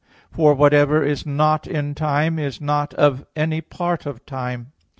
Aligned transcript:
For 0.31 0.55
whatever 0.55 1.03
is 1.03 1.27
not 1.27 1.67
in 1.67 1.93
time, 1.93 2.39
is 2.39 2.59
not 2.59 2.95
of 2.95 3.23
any 3.35 3.61
part 3.61 4.07
of 4.07 4.25
time. 4.25 4.71